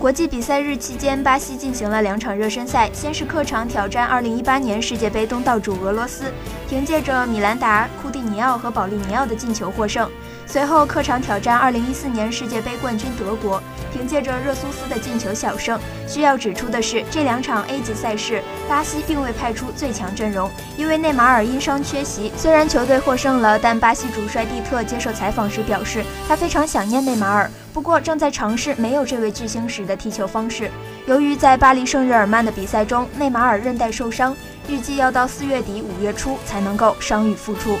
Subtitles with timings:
[0.00, 6.32] 国际比赛日期间，巴西进行了两场热身赛，先是客场挑战2018年世界杯东道主俄罗斯，
[6.66, 10.10] 凭借着米兰达、库蒂尼奥和保利尼奥的进球获胜。
[10.46, 15.78] 随后客场挑战2014年世界杯冠军德国，凭借着热苏斯的进球小胜。
[16.08, 22.32] 需要指出的是，这两场 A 级赛事，巴西并未派出最强阵容，因为内马尔因伤缺席。
[22.38, 30.70] 虽然球队获胜了，但巴西主帅蒂特接受采访时表示，他非常想念内马尔，不过正在尝试没有这位巨星时的踢球方式。
[31.06, 34.36] 由于在巴黎圣日耳曼的比赛中，内马尔韧带受伤，
[34.68, 37.76] 预计要到四月底五月初才能够伤愈复出。